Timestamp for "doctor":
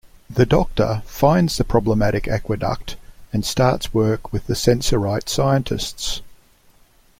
0.47-1.03